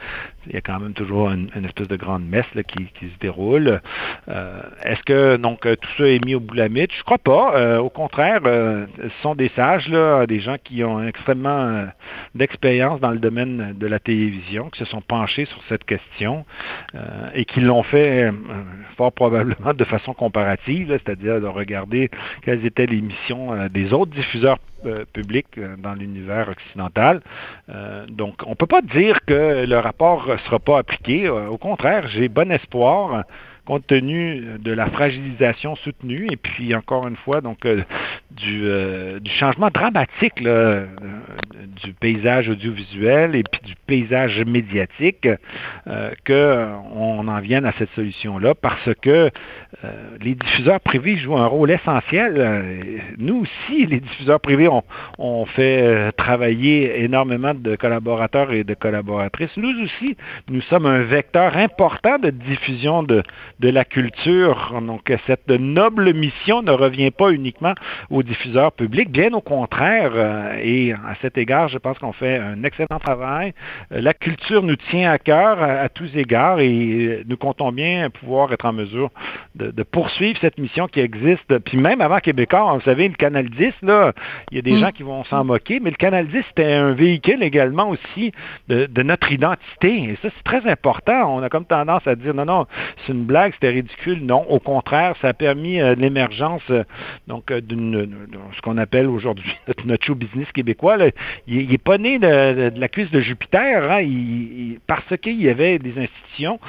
il 0.48 0.54
y 0.54 0.58
a 0.58 0.62
quand 0.62 0.80
même 0.80 0.94
toujours 0.94 1.30
une, 1.30 1.50
espèce 1.66 1.88
de 1.88 1.96
grande 1.96 2.25
messe 2.25 2.46
qui, 2.68 2.88
se 3.00 3.20
déroule. 3.20 3.82
Euh, 4.30 4.62
est-ce 4.84 5.04
que 5.04 5.38
donc 5.38 5.62
tout 5.62 5.90
ça 5.98 6.08
est 6.08 6.24
mis 6.24 6.36
au 6.36 6.40
bout 6.40 6.56
de 6.56 6.60
la 6.60 6.70
mythe? 6.70 6.92
Je 6.98 7.04
crois 7.04 7.18
pas. 7.18 7.80
au 7.80 7.90
contraire, 7.90 8.42
ce 8.44 9.10
sont 9.22 9.36
des 9.36 9.50
sages, 9.56 9.90
des 10.28 10.40
gens 10.40 10.58
qui 10.64 10.84
ont 10.84 11.06
extrêmement 11.06 11.88
d'expérience 12.34 13.00
dans 13.00 13.12
le 13.12 13.20
domaine 13.20 13.74
de 13.78 13.88
la 13.88 14.00
télévision, 14.00 14.70
qui 14.70 14.80
se 14.80 14.86
sont 14.86 15.02
penchés 15.02 15.46
sur 15.46 15.62
cette 15.70 15.86
question 15.86 16.46
et 17.34 17.46
qui 17.46 17.62
l'ont 17.62 17.84
fait 17.84 18.32
fort 18.98 19.12
probablement 19.12 19.74
de 19.74 19.84
façon 19.84 20.14
comparative, 20.14 20.88
c'est-à-dire 20.90 21.42
de 21.42 21.48
regarder 21.48 22.10
quelles 22.44 22.66
étaient 22.66 22.86
les 22.86 23.02
missions 23.02 23.54
euh, 23.54 23.70
des 23.70 23.94
autres 23.94 24.12
diffuseurs 24.12 24.58
euh, 24.86 25.06
publics 25.14 25.58
euh, 25.58 25.75
dans 25.78 25.94
l'univers 25.94 26.50
occidental. 26.50 27.22
donc, 28.10 28.36
on 28.46 28.52
ne 28.52 28.56
peut 28.56 28.68
pas 28.68 28.82
dire 28.82 29.20
que 29.25 29.66
le 29.66 29.78
rapport 29.80 30.35
ne 30.36 30.42
sera 30.42 30.60
pas 30.60 30.80
appliqué. 30.80 31.30
au 31.30 31.58
contraire, 31.58 32.08
j'ai 32.08 32.30
bon 32.30 32.51
espoir 32.51 33.24
compte 33.65 33.88
tenu 33.88 34.43
de 34.60 34.72
la 34.72 34.88
fragilisation 34.88 35.75
soutenue 35.75 36.27
et 36.31 36.38
puis 36.38 36.75
encore 36.75 37.07
une 37.07 37.15
fois 37.15 37.41
donc 37.41 37.67
du, 38.31 38.69
du 39.19 39.31
changement 39.31 39.69
dramatique 39.69 40.39
là, 40.39 40.84
du 41.84 41.93
paysage 41.93 42.50
audiovisuel 42.50 43.36
et 43.36 43.43
puis 43.43 43.62
du 43.65 43.74
paysage 43.88 44.43
médiatique 44.45 45.27
que 46.24 46.67
on 46.93 47.27
en 47.27 47.39
vienne 47.39 47.65
à 47.65 47.74
cette 47.77 47.89
solution-là 47.95 48.55
parce 48.55 48.89
que 49.01 49.29
les 50.22 50.36
diffuseurs 50.36 50.79
privés 50.79 51.17
jouent 51.17 51.38
un 51.38 51.48
rôle 51.48 51.72
essentiel. 51.72 52.93
Nous 53.17 53.41
aussi, 53.41 53.86
les 53.86 54.00
diffuseurs 54.00 54.39
privés, 54.39 54.67
ont 54.67 54.84
on 55.17 55.45
fait 55.45 56.12
travailler 56.13 57.03
énormément 57.03 57.53
de 57.53 57.75
collaborateurs 57.75 58.51
et 58.51 58.63
de 58.63 58.74
collaboratrices. 58.74 59.55
Nous 59.57 59.84
aussi, 59.84 60.17
nous 60.50 60.62
sommes 60.62 60.86
un 60.86 61.01
vecteur 61.03 61.55
important 61.57 62.17
de 62.19 62.29
diffusion 62.29 63.03
de, 63.03 63.24
de 63.59 63.69
la 63.69 63.85
culture. 63.85 64.74
Donc, 64.81 65.12
cette 65.27 65.50
noble 65.50 66.13
mission 66.13 66.62
ne 66.62 66.71
revient 66.71 67.12
pas 67.12 67.31
uniquement 67.31 67.74
aux 68.09 68.24
diffuseurs 68.24 68.71
publics, 68.71 69.09
bien 69.09 69.33
au 69.33 69.41
contraire. 69.41 70.12
Euh, 70.15 70.59
et 70.62 70.93
à 70.93 71.15
cet 71.21 71.38
égard, 71.38 71.67
je 71.67 71.77
pense 71.77 71.97
qu'on 72.00 72.13
fait 72.13 72.38
un 72.38 72.63
excellent 72.63 73.00
travail. 73.00 73.53
Euh, 73.91 74.01
la 74.01 74.13
culture 74.13 74.63
nous 74.63 74.75
tient 74.75 75.12
à 75.12 75.17
cœur 75.17 75.62
à, 75.62 75.89
tous 75.89 76.09
égards 76.15 76.59
et 76.59 77.24
nous 77.27 77.38
comptons 77.38 77.71
bien 77.71 78.09
pouvoir 78.09 78.51
être 78.51 78.65
en 78.65 78.74
mesure 78.74 79.09
de, 79.55 79.71
de, 79.71 79.83
poursuivre 79.83 80.38
cette 80.41 80.57
mission 80.57 80.88
qui 80.88 81.00
existe. 81.00 81.57
Puis 81.59 81.77
même 81.77 82.01
avant 82.01 82.19
Québécois, 82.19 82.74
vous 82.74 82.81
savez, 82.81 83.07
le 83.07 83.15
Canal 83.15 83.50
10, 83.50 83.74
là, 83.83 84.13
il 84.51 84.57
y 84.57 84.59
a 84.59 84.62
des 84.62 84.74
mm. 84.74 84.79
gens 84.79 84.91
qui 84.91 85.03
vont 85.03 85.24
s'en 85.25 85.43
moquer, 85.43 85.79
mais 85.79 85.91
le 85.91 85.95
Canal 85.95 86.27
10, 86.27 86.43
c'était 86.50 86.74
un 86.74 86.93
véhicule 86.93 87.43
également 87.43 87.89
aussi 87.89 88.31
de, 88.67 88.85
de 88.88 89.03
notre 89.03 89.31
identité. 89.31 90.03
Et 90.03 90.17
ça, 90.21 90.29
c'est 90.35 90.43
très 90.43 90.69
important. 90.69 91.35
On 91.35 91.43
a 91.43 91.50
comme 91.50 91.65
tendance 91.65 92.05
à 92.07 92.15
dire 92.15 92.33
non, 92.33 92.45
non, 92.45 92.67
c'est 93.05 93.13
une 93.13 93.25
blague, 93.25 93.45
c'était 93.54 93.70
ridicule. 93.70 94.25
Non, 94.25 94.46
au 94.50 94.60
contraire, 94.60 95.16
ça 95.22 95.30
a 95.30 95.34
permis 95.34 95.80
euh, 95.80 95.96
l'émergence 95.96 96.64
euh, 96.70 96.84
donc 97.28 97.52
euh, 97.52 97.62
d'une 97.62 98.28
ce 98.56 98.62
qu'on 98.62 98.78
appelle 98.78 99.08
aujourd'hui 99.08 99.56
notre 99.86 100.06
show 100.06 100.16
business 100.16 100.52
québécois. 100.52 100.98
Il, 101.48 101.70
n'est 101.70 101.78
pas 101.78 101.98
né 101.98 102.20
de, 102.20 102.72
la 102.78 102.88
cuisse 102.88 103.12
de 103.12 103.20
Jupiter, 103.20 103.92
hein. 103.92 104.04
parce 104.88 105.18
qu'il 105.22 105.42
y 105.42 105.50
avait 105.50 105.80
des 105.80 105.94
institutions 105.98 106.60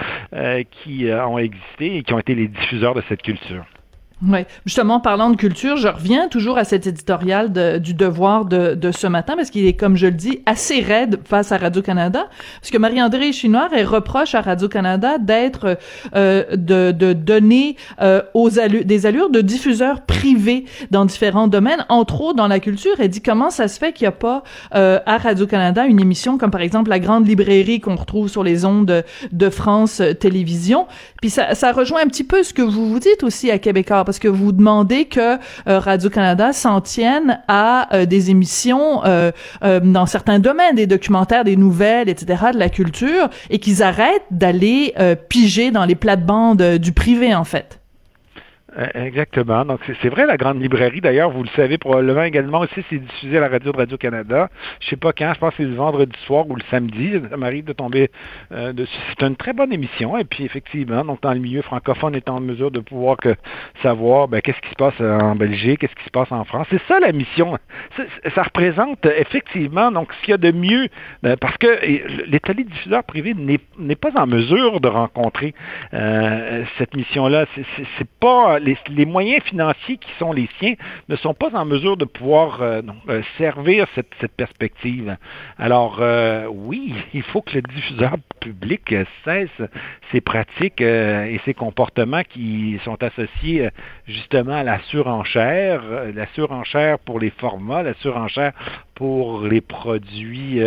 qui 0.83 1.09
ont 1.11 1.38
existé 1.38 1.97
et 1.97 2.02
qui 2.02 2.14
ont 2.14 2.18
été 2.18 2.35
les 2.35 2.49
diffuseurs 2.49 2.95
de 2.95 3.02
cette 3.09 3.23
culture. 3.23 3.64
Oui, 4.23 4.38
justement, 4.64 4.99
parlant 4.99 5.28
de 5.28 5.37
culture, 5.37 5.76
je 5.76 5.88
reviens 5.88 6.28
toujours 6.28 6.56
à 6.56 6.64
cet 6.64 6.87
éditorial 6.87 7.52
de, 7.52 7.76
du 7.76 7.92
devoir 7.92 8.46
de, 8.46 8.75
de 8.75 8.90
ce 8.90 9.06
matin, 9.06 9.35
parce 9.37 9.50
qu'il 9.50 9.66
est, 9.66 9.75
comme 9.75 9.94
je 9.99 10.06
le 10.06 10.14
dis, 10.14 10.40
assez 10.46 10.80
raide 10.80 11.20
face 11.25 11.52
à 11.52 11.58
Radio-Canada, 11.58 12.26
parce 12.58 12.70
que 12.70 12.78
Marie-André 12.78 13.32
Chinoire, 13.32 13.68
elle 13.75 13.85
reproche 13.85 14.35
à 14.35 14.40
Radio-Canada 14.40 15.18
d'être, 15.18 15.76
euh, 16.14 16.44
de, 16.56 16.92
de 16.92 17.12
donner 17.12 17.76
euh, 18.00 18.23
aux 18.32 18.49
des 18.49 19.04
allures 19.04 19.28
de 19.28 19.42
diffuseurs 19.42 20.00
privés 20.00 20.64
dans 20.90 21.04
différents 21.04 21.46
domaines, 21.46 21.85
entre 21.90 22.23
autres 22.23 22.37
dans 22.37 22.49
la 22.49 22.58
culture. 22.58 22.92
Elle 22.99 23.11
dit 23.11 23.20
comment 23.20 23.50
ça 23.50 23.68
se 23.68 23.78
fait 23.78 23.92
qu'il 23.92 24.04
n'y 24.04 24.08
a 24.08 24.12
pas 24.12 24.44
euh, 24.75 24.99
à 25.04 25.18
Radio-Canada 25.18 25.85
une 25.85 26.00
émission 26.00 26.38
comme 26.38 26.50
par 26.50 26.62
exemple 26.62 26.88
La 26.88 27.00
Grande 27.00 27.28
Librairie 27.28 27.80
qu'on 27.80 27.96
retrouve 27.96 28.28
sur 28.28 28.42
les 28.42 28.64
ondes 28.64 28.87
de, 28.87 29.02
de 29.32 29.50
France 29.50 30.00
Télévisions. 30.20 30.87
Puis 31.20 31.28
ça, 31.28 31.54
ça 31.54 31.73
rejoint 31.73 32.00
un 32.02 32.08
petit 32.08 32.25
peu 32.25 32.42
ce 32.42 32.54
que 32.54 32.62
vous 32.62 32.88
vous 32.88 32.99
dites 32.99 33.23
aussi 33.23 33.50
à 33.50 33.58
Québécois 33.58 34.05
parce 34.06 34.18
que 34.18 34.28
vous 34.28 34.52
demandez 34.52 35.04
que 35.04 35.36
euh, 35.68 35.78
Radio-Canada 35.78 36.54
s'en 36.54 36.80
tienne 36.80 37.40
à 37.48 37.94
euh, 37.94 38.06
des 38.06 38.30
émissions 38.30 39.04
euh, 39.04 39.30
dans 39.62 40.06
certains 40.06 40.38
domaines, 40.38 40.76
des 40.76 40.86
documentaires, 40.86 41.44
des 41.44 41.56
nouvelles, 41.56 42.08
etc., 42.08 42.44
de 42.54 42.58
la 42.58 42.70
culture, 42.70 43.28
et 43.50 43.58
qu'ils 43.58 43.82
arrêtent 43.82 44.22
d'aller 44.30 44.94
piger 45.28 45.70
dans 45.70 45.84
les 45.84 45.94
plates-bandes 45.94 46.78
du 46.78 46.92
privé, 46.92 47.34
en 47.34 47.44
fait. 47.44 47.80
Euh, 48.78 48.87
exactement. 48.95 49.64
Donc, 49.64 49.80
c'est 50.02 50.09
vrai, 50.09 50.26
la 50.26 50.37
grande 50.37 50.61
librairie, 50.61 51.00
d'ailleurs, 51.00 51.30
vous 51.30 51.42
le 51.42 51.49
savez 51.56 51.78
probablement 51.78 52.23
également 52.23 52.61
aussi, 52.61 52.85
c'est 52.90 52.99
diffusé 52.99 53.38
à 53.38 53.40
la 53.40 53.49
radio 53.49 53.73
de 53.73 53.76
Radio-Canada. 53.76 54.49
Je 54.80 54.88
sais 54.88 54.97
pas 54.97 55.12
quand, 55.12 55.33
je 55.35 55.38
pense 55.38 55.50
que 55.50 55.56
c'est 55.59 55.68
le 55.68 55.75
vendredi 55.75 56.16
soir 56.26 56.49
ou 56.49 56.56
le 56.56 56.62
samedi. 56.71 57.14
Ça 57.30 57.37
m'arrive 57.37 57.64
de 57.64 57.73
tomber 57.73 58.11
euh, 58.52 58.73
dessus. 58.73 58.97
C'est 59.09 59.26
une 59.26 59.37
très 59.37 59.52
bonne 59.52 59.73
émission. 59.73 60.18
Et 60.18 60.25
puis, 60.25 60.45
effectivement, 60.45 61.04
donc, 61.04 61.23
dans 61.23 61.33
le 61.33 61.40
milieu 61.40 61.62
francophone, 61.62 62.14
on 62.14 62.16
est 62.16 62.28
en 62.28 62.40
mesure 62.40 62.71
de 62.71 62.80
pouvoir 62.80 63.16
que, 63.16 63.35
savoir 63.83 64.28
ben, 64.28 64.42
qu'est-ce 64.42 64.61
qui 64.61 64.71
se 64.71 64.75
passe 64.75 65.00
en 65.00 65.35
Belgique, 65.37 65.80
qu'est-ce 65.80 65.95
qui 65.95 66.04
se 66.04 66.11
passe 66.11 66.30
en 66.30 66.45
France. 66.45 66.66
C'est 66.71 66.83
ça 66.87 67.00
la 67.00 67.12
mission. 67.12 67.56
Ça, 68.35 68.42
représente 68.42 69.06
effectivement, 69.06 69.90
donc, 69.90 70.12
ce 70.12 70.21
qu'il 70.21 70.30
y 70.33 70.35
a 70.35 70.38
de 70.38 70.52
mieux, 70.52 70.88
ben, 71.23 71.37
parce 71.37 71.56
que 71.56 71.66
les 72.26 72.40
télédiffuseurs 72.40 73.04
privés 73.04 73.35
n'est 73.35 73.97
pas 73.97 74.11
en 74.16 74.26
mesure 74.26 74.80
de 74.80 74.88
rencontrer 74.88 75.54
euh, 75.95 76.64
cette 76.78 76.95
mission-là. 76.95 77.47
C'est 77.99 78.09
pas 78.21 78.59
les, 78.88 79.06
moyens 79.06 79.42
financiers 79.44 79.96
qui 79.96 80.11
sont 80.18 80.32
les 80.32 80.49
siens 80.58 80.75
ne 81.08 81.16
sont 81.16 81.35
pas 81.35 81.50
en 81.54 81.64
mesure 81.64 81.96
de 81.96 82.04
pouvoir 82.04 82.62
euh, 82.62 82.82
euh, 83.08 83.23
servir 83.38 83.87
cette, 83.94 84.06
perspective. 84.37 85.16
Alors, 85.58 85.99
euh, 86.00 86.46
oui, 86.50 86.94
il 87.14 87.23
faut 87.23 87.42
que 87.42 87.54
le 87.54 87.62
diffuseur 87.62 88.16
public 88.40 88.94
cesse 89.25 89.49
ces 90.12 90.20
pratiques 90.20 90.80
et 90.80 91.40
ces 91.44 91.54
comportements 91.54 92.23
qui 92.23 92.78
sont 92.85 93.02
associés 93.02 93.70
justement 94.06 94.54
à 94.54 94.62
la 94.62 94.80
surenchère, 94.85 95.82
la 96.14 96.26
surenchère 96.28 96.99
pour 96.99 97.18
les 97.18 97.30
formats, 97.30 97.82
la 97.82 97.94
surenchère 97.94 98.52
pour 98.96 99.42
les 99.42 99.60
produits, 99.60 100.60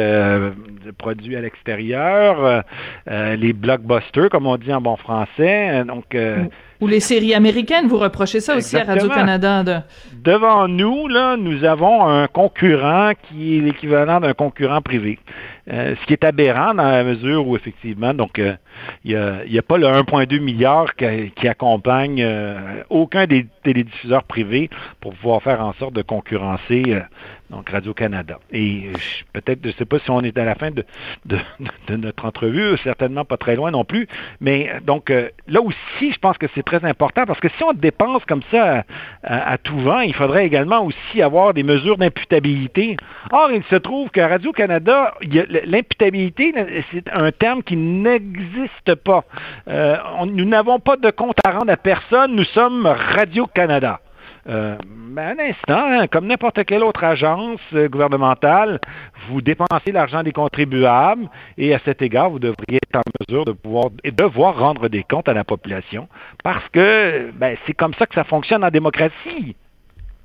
produits 0.97 1.35
à 1.35 1.41
l'extérieur, 1.41 2.63
les 3.07 3.53
blockbusters, 3.53 4.29
comme 4.29 4.47
on 4.47 4.55
dit 4.55 4.71
en 4.73 4.79
bon 4.79 4.95
français. 4.95 5.83
Donc, 5.85 6.15
ou 6.79 6.87
les 6.87 7.01
séries 7.01 7.33
américaines, 7.33 7.87
vous 7.87 7.97
reprochez 7.97 8.39
ça 8.39 8.55
aussi 8.55 8.77
à 8.77 8.85
Radio-Canada. 8.85 9.83
Devant 10.23 10.69
nous, 10.69 11.09
là, 11.09 11.35
nous 11.35 11.65
avons 11.65 12.07
un 12.07 12.27
concurrent 12.27 13.11
qui 13.27 13.57
est 13.57 13.61
l'équivalent 13.61 14.21
d'un 14.21 14.33
concurrent 14.33 14.81
privé. 14.81 15.19
Euh, 15.71 15.95
ce 16.01 16.05
qui 16.07 16.13
est 16.13 16.23
aberrant 16.23 16.73
dans 16.73 16.89
la 16.89 17.03
mesure 17.03 17.47
où, 17.47 17.55
effectivement, 17.55 18.13
donc, 18.13 18.39
euh, 18.39 18.55
il 19.03 19.11
n'y 19.11 19.57
a, 19.57 19.59
a, 19.59 19.61
pas 19.61 19.77
le 19.77 19.85
1,2 19.85 20.39
milliard 20.39 20.95
qui, 20.95 21.47
accompagne 21.47 22.21
euh, 22.23 22.83
aucun 22.89 23.27
des 23.27 23.45
télédiffuseurs 23.63 24.23
privés 24.23 24.69
pour 24.99 25.13
pouvoir 25.13 25.43
faire 25.43 25.61
en 25.61 25.73
sorte 25.73 25.93
de 25.93 26.01
concurrencer 26.01 27.01
donc 27.49 27.69
Radio-Canada. 27.69 28.39
Et 28.51 28.89
peut-être, 29.33 29.59
je 29.63 29.69
ne 29.69 29.73
sais 29.73 29.85
pas 29.85 29.97
si 29.99 30.11
on 30.11 30.21
est 30.21 30.37
à 30.37 30.45
la 30.45 30.53
fin 30.53 30.69
de, 30.69 30.85
notre 31.89 32.25
entrevue, 32.25 32.77
certainement 32.83 33.25
pas 33.25 33.37
très 33.37 33.55
loin 33.55 33.71
non 33.71 33.83
plus, 33.83 34.07
mais 34.39 34.71
donc 34.85 35.09
là 35.09 35.61
aussi, 35.61 36.11
je 36.11 36.19
pense 36.19 36.37
que 36.37 36.45
c'est 36.53 36.61
très 36.63 36.85
important 36.85 37.25
parce 37.25 37.39
que 37.39 37.49
si 37.49 37.63
on 37.63 37.73
dépense 37.73 38.23
comme 38.25 38.43
ça 38.51 38.85
à, 39.23 39.51
à, 39.53 39.57
tout 39.57 39.79
vent, 39.79 40.01
il 40.01 40.13
faudrait 40.13 40.45
également 40.45 40.85
aussi 40.85 41.23
avoir 41.23 41.55
des 41.55 41.63
mesures 41.63 41.97
d'imputabilité. 41.97 42.97
Or, 43.31 43.51
il 43.51 43.63
se 43.63 43.75
trouve 43.75 44.11
qu'à 44.11 44.27
Radio-Canada, 44.27 45.15
l'imputabilité, 45.65 46.53
c'est 46.91 47.09
un 47.11 47.31
terme 47.31 47.63
qui 47.63 47.75
n'existe 47.75 48.95
pas. 49.03 49.23
Euh, 49.67 49.97
nous 50.27 50.45
n'avons 50.45 50.79
pas 50.79 50.97
de 50.97 51.09
compte 51.11 51.37
à 51.45 51.51
rendre 51.51 51.71
à 51.71 51.77
personne, 51.77 52.35
nous 52.35 52.45
sommes 52.45 52.85
Radio-Canada. 52.85 53.99
Euh, 54.47 54.77
un 55.17 55.37
instant, 55.39 55.85
hein, 55.91 56.07
comme 56.07 56.27
n'importe 56.27 56.63
quelle 56.65 56.83
autre 56.83 57.03
agence 57.03 57.59
euh, 57.73 57.89
gouvernementale, 57.89 58.79
vous 59.27 59.41
dépensez 59.41 59.91
l'argent 59.91 60.23
des 60.23 60.31
contribuables 60.31 61.27
et 61.57 61.73
à 61.73 61.79
cet 61.79 62.01
égard, 62.01 62.29
vous 62.29 62.39
devriez 62.39 62.77
être 62.77 62.95
en 62.95 63.01
mesure 63.19 63.45
de 63.45 63.51
pouvoir 63.51 63.89
et 64.03 64.11
devoir 64.11 64.57
rendre 64.57 64.87
des 64.87 65.03
comptes 65.03 65.27
à 65.27 65.33
la 65.33 65.43
population 65.43 66.07
parce 66.43 66.67
que 66.69 67.31
ben, 67.33 67.57
c'est 67.67 67.73
comme 67.73 67.93
ça 67.95 68.05
que 68.05 68.15
ça 68.15 68.23
fonctionne 68.23 68.63
en 68.63 68.69
démocratie. 68.69 69.55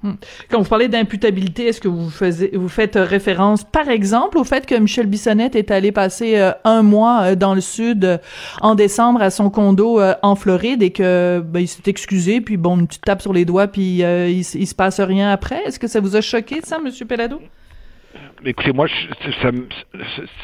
Hmm. 0.05 0.17
Quand 0.51 0.61
vous 0.61 0.69
parlez 0.69 0.89
d'imputabilité, 0.89 1.69
est-ce 1.69 1.81
que 1.81 1.89
vous, 1.89 2.11
vous 2.53 2.69
faites 2.69 2.97
référence, 2.97 3.65
par 3.65 3.89
exemple, 3.89 4.37
au 4.37 4.45
fait 4.45 4.67
que 4.67 4.75
Michel 4.75 5.07
Bissonnette 5.07 5.57
est 5.57 5.71
allé 5.71 5.93
passer 5.93 6.37
euh, 6.37 6.53
un 6.65 6.83
mois 6.83 7.23
euh, 7.23 7.35
dans 7.37 7.55
le 7.55 7.63
sud 7.63 8.05
euh, 8.05 8.19
en 8.61 8.75
décembre 8.75 9.23
à 9.23 9.31
son 9.31 9.49
condo 9.49 10.03
en 10.23 10.35
Floride 10.35 10.83
et 10.83 10.91
que 10.91 11.43
ben, 11.43 11.61
il 11.61 11.69
s'est 11.69 11.81
excusé, 11.87 12.43
puis 12.43 12.59
bon, 12.59 12.79
une 12.79 12.87
petite 12.87 13.07
tape 13.07 13.23
sur 13.23 13.33
les 13.33 13.47
doigts, 13.47 13.67
puis 13.67 14.01
il, 14.01 14.41
il, 14.41 14.67
se 14.67 14.75
passe 14.75 15.01
rien 15.01 15.31
après? 15.31 15.63
Est-ce 15.65 15.79
que 15.79 15.87
ça 15.87 16.01
vous 16.01 16.17
a 16.17 16.21
choqué, 16.21 16.61
ça, 16.63 16.79
Monsieur 16.79 17.07
Pelado? 17.07 17.41
Écoutez, 18.45 18.73
moi, 18.73 18.87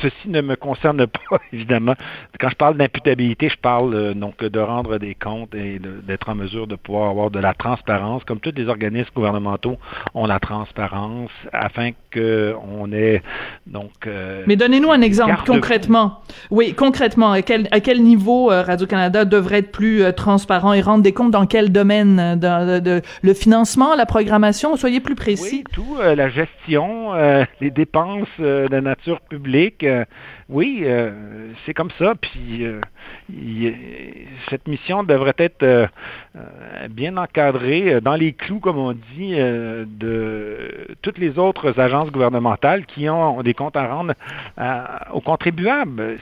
ceci 0.03 0.29
ne 0.29 0.41
me 0.41 0.57
concerne 0.57 1.07
pas, 1.07 1.39
évidemment. 1.53 1.95
Quand 2.39 2.49
je 2.49 2.57
parle 2.57 2.77
d'imputabilité, 2.77 3.49
je 3.49 3.57
parle 3.57 3.95
euh, 3.95 4.15
donc 4.15 4.43
de 4.43 4.61
rendre 4.61 4.99
des 4.99 5.15
comptes 5.15 5.55
et 5.55 5.79
d'être 5.79 6.29
en 6.29 6.35
mesure 6.35 6.67
de 6.67 6.77
pouvoir 6.77 7.11
avoir 7.11 7.31
de 7.31 7.39
la 7.39 7.55
transparence, 7.55 8.25
comme 8.25 8.41
tous 8.41 8.53
les 8.57 8.69
organismes 8.69 9.11
gouvernementaux 9.15 9.77
ont 10.15 10.27
la 10.27 10.39
transparence, 10.39 11.31
afin 11.53 11.91
qu'on 12.13 12.93
ait 12.93 13.23
donc. 13.67 13.91
Euh, 14.07 14.45
Mais 14.47 14.57
donnez-nous 14.57 14.91
un 14.91 15.03
exemple 15.03 15.43
concrètement. 15.47 16.21
Oui, 16.51 16.75
concrètement, 16.75 17.33
à 17.33 17.43
quel, 17.43 17.69
à 17.71 17.81
quel 17.81 18.03
niveau 18.03 18.51
euh, 18.51 18.63
Radio 18.63 18.87
Canada 18.87 19.25
devrait 19.25 19.59
être 19.59 19.73
plus 19.73 20.03
transparent 20.15 20.73
et 20.73 20.81
rendre 20.81 21.03
des 21.03 21.13
comptes 21.13 21.31
dans 21.31 21.47
quel 21.47 21.73
domaine, 21.73 22.39
de, 22.39 23.03
le 23.23 23.35
financement, 23.35 23.95
la 23.95 24.07
programmation, 24.07 24.77
soyez 24.77 25.01
plus 25.01 25.15
précis. 25.15 25.65
Oui, 25.65 25.65
tout, 25.73 25.97
la 25.99 26.29
gestion, 26.29 27.13
les 27.61 27.71
dépenses 27.81 28.29
euh, 28.41 28.69
de 28.69 28.79
nature 28.81 29.21
publique, 29.21 29.83
euh, 29.85 30.05
oui, 30.49 30.85
c'est 31.65 31.75
comme 31.75 31.93
ça. 31.97 32.15
Puis 32.21 32.67
cette 34.49 34.67
mission 34.67 35.05
devrait 35.05 35.39
être 35.39 35.89
bien 36.91 37.17
encadrée 37.17 38.01
dans 38.01 38.17
les 38.17 38.33
clous, 38.33 38.59
comme 38.59 38.79
on 38.79 38.93
dit, 38.93 39.37
de 39.37 40.89
toutes 41.03 41.19
les 41.19 41.39
autres 41.39 41.79
agences 41.79 42.11
gouvernementales 42.11 42.85
qui 42.87 43.09
ont 43.09 43.43
des 43.43 43.55
comptes 43.55 43.77
à 43.77 43.87
rendre 43.87 44.15
aux 45.13 45.21
contribuables 45.21 46.19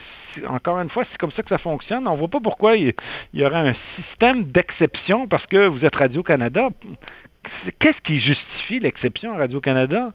encore 0.47 0.79
une 0.79 0.89
fois, 0.89 1.05
c'est 1.11 1.17
comme 1.17 1.31
ça 1.31 1.43
que 1.43 1.49
ça 1.49 1.57
fonctionne. 1.57 2.07
On 2.07 2.13
ne 2.13 2.19
voit 2.19 2.27
pas 2.27 2.39
pourquoi 2.39 2.75
il 2.75 2.93
y 3.33 3.43
aurait 3.43 3.69
un 3.69 3.75
système 3.95 4.43
d'exception 4.43 5.27
parce 5.27 5.45
que 5.47 5.67
vous 5.67 5.83
êtes 5.83 5.95
Radio-Canada. 5.95 6.69
Qu'est-ce 7.79 8.01
qui 8.01 8.19
justifie 8.19 8.79
l'exception 8.79 9.33
à 9.33 9.37
Radio-Canada? 9.37 10.11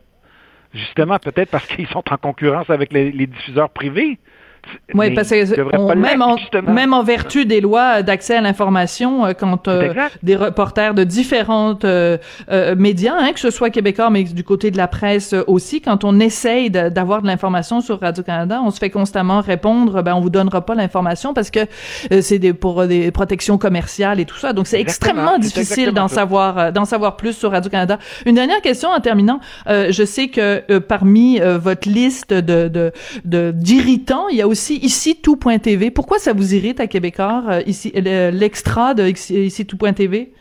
Justement, 0.75 1.19
peut-être 1.19 1.51
parce 1.51 1.67
qu'ils 1.67 1.87
sont 1.87 2.05
en 2.11 2.17
concurrence 2.17 2.69
avec 2.69 2.93
les 2.93 3.27
diffuseurs 3.27 3.71
privés. 3.71 4.19
Oui, 4.95 5.11
parce 5.13 5.31
que 5.31 5.95
même, 5.95 6.23
en, 6.23 6.37
même 6.63 6.93
en 6.93 7.03
vertu 7.03 7.47
des 7.47 7.61
lois 7.61 8.03
d'accès 8.03 8.37
à 8.37 8.41
l'information, 8.41 9.27
euh, 9.27 9.33
quand 9.33 9.67
euh, 9.67 9.93
des 10.23 10.37
reporters 10.37 10.95
de 10.95 11.05
différentes 11.05 11.85
euh, 11.85 12.19
médias, 12.77 13.15
hein, 13.19 13.33
que 13.33 13.41
ce 13.41 13.51
soit 13.51 13.71
québécois, 13.71 14.11
mais 14.11 14.25
du 14.25 14.45
côté 14.45 14.71
de 14.71 14.77
la 14.77 14.87
presse 14.87 15.35
aussi, 15.47 15.81
quand 15.81 16.05
on 16.05 16.21
essaye 16.21 16.71
d'avoir 16.71 17.23
de, 17.23 17.27
l'information 17.27 17.81
sur 17.81 18.01
Radio-Canada, 18.01 18.61
on 18.65 18.71
se 18.71 18.79
fait 18.79 18.91
constamment 18.91 19.41
répondre, 19.41 20.03
ben 20.03 20.15
on 20.15 20.21
vous 20.21 20.31
donnera 20.31 20.65
pas 20.65 20.75
l'information 20.75 21.35
parce 21.35 21.51
que 21.51 21.61
c'est 22.21 22.39
des, 22.39 22.53
pour 22.53 22.87
des 22.87 23.11
protections 23.11 23.59
commerciales 23.59 24.21
et 24.21 24.25
tout 24.25 24.37
ça. 24.37 24.53
Donc 24.53 24.67
c'est 24.67 24.81
extrêmement 24.81 25.39
difficile 25.39 25.93
d'en 25.93 26.09
savoir 26.09 26.73
d'en 26.73 26.85
savoir 26.85 27.17
plus 27.17 27.33
sur 27.33 27.51
Radio-Canada. 27.51 27.99
Une 28.27 28.35
dernière 28.35 28.61
question 28.61 28.91
en 28.91 29.01
terminant. 29.01 29.41
je 29.67 30.05
sais 30.05 30.29
que 30.29 30.79
parmi 30.79 31.41
votre 31.41 31.89
liste 31.89 32.33
de 32.33 32.93
d'irritants, 33.25 34.29
il 34.29 34.37
y 34.37 34.43
a 34.43 34.49
aussi 34.49 34.54
aussi 34.55 34.77
ici 34.77 35.21
tout.tv. 35.21 35.91
Pourquoi 35.91 36.21
ça 36.21 36.33
vous 36.33 36.55
irrite 36.55 36.79
à 36.79 36.87
Québécois, 36.87 37.43
euh, 37.51 37.63
ici 37.67 37.91
l'extra 37.93 38.95
de 38.95 39.05
ici 39.09 39.67
tout.tv? 39.67 40.33